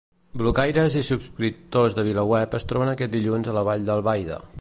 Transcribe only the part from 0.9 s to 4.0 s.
i subscriptors de VilaWeb es troben aquest dilluns a la Vall